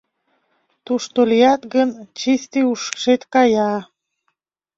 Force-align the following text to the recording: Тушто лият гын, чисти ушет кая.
Тушто 0.85 1.19
лият 1.29 1.61
гын, 1.73 1.89
чисти 2.19 2.59
ушет 2.71 3.21
кая. 3.33 3.71